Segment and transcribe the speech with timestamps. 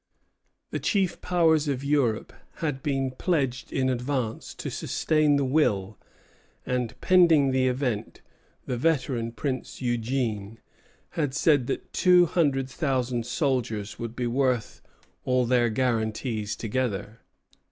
[0.71, 5.99] The chief Powers of Europe had been pledged in advance to sustain the will;
[6.65, 8.21] and pending the event,
[8.65, 10.57] the veteran Prince Eugene
[11.11, 14.81] had said that two hundred thousand soldiers would be worth
[15.23, 17.19] all their guaranties together.